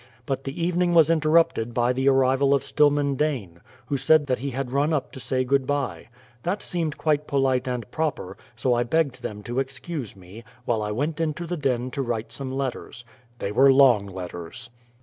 [0.25, 4.49] But the evening was interrupted by the arrival of Stillman Dane, who said that he
[4.49, 6.07] had run up to say good bye.
[6.41, 10.89] That seemed quite polite and proper, so I begged them to excuse me, while I
[10.89, 13.05] went into the den to write some letters.
[13.37, 14.71] They were long letters.